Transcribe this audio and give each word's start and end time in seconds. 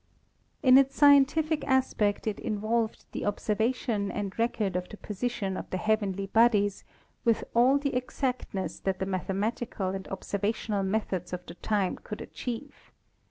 In 0.63 0.79
its 0.79 0.95
scientific 0.95 1.63
aspect 1.67 2.25
it 2.25 2.39
involved 2.39 3.05
the 3.11 3.21
observa 3.21 3.75
tion 3.75 4.09
and 4.09 4.33
record 4.39 4.75
of 4.75 4.89
the 4.89 4.97
position 4.97 5.55
of 5.55 5.69
the 5.69 5.77
heavenly 5.77 6.25
bodies 6.25 6.83
with 7.23 7.43
all 7.53 7.77
the 7.77 7.93
exactness 7.95 8.79
that 8.79 8.97
the 8.97 9.05
mathematical 9.05 9.89
and 9.89 10.07
observational 10.07 10.81
methods 10.81 11.33
of 11.33 11.45
the 11.45 11.53
time 11.53 11.97
could 11.97 12.19
achieve. 12.19 12.91